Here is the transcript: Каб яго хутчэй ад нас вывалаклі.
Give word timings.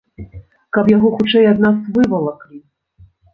Каб 0.77 0.89
яго 0.93 1.11
хутчэй 1.17 1.45
ад 1.51 1.61
нас 1.67 1.77
вывалаклі. 1.99 2.57